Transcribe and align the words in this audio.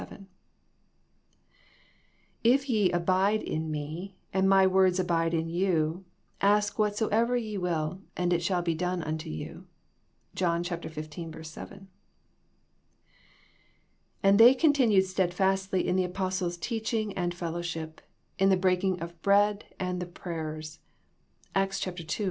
^^ 0.01 0.25
If 2.43 2.67
ye 2.71 2.89
abide 2.89 3.43
in 3.43 3.69
31e, 3.71 4.13
and 4.33 4.49
My 4.49 4.65
words 4.65 4.99
abide 4.99 5.35
in 5.35 5.47
you, 5.47 6.05
ask 6.41 6.79
whatsoever 6.79 7.37
ye 7.37 7.55
will, 7.59 8.01
and 8.17 8.33
it 8.33 8.41
shall 8.41 8.63
be 8.63 8.73
done 8.73 9.03
unto 9.03 9.29
you. 9.29 9.67
''—John 10.33 10.63
15: 10.63 11.43
7." 11.43 11.87
And 14.23 14.39
they 14.39 14.55
continued 14.55 15.05
stedfastly 15.05 15.85
in 15.87 15.97
the 15.97 16.07
Apostles^ 16.07 16.59
teaching 16.59 17.13
and 17.13 17.31
fellowship, 17.31 18.01
in 18.39 18.49
the 18.49 18.57
breaking 18.57 18.99
of 19.03 19.21
bread 19.21 19.65
and 19.79 20.01
the 20.01 20.07
prayers,^ 20.07 20.79
^— 20.79 20.79
Acts 21.55 21.79
2: 21.79 21.91
42. 21.91 22.13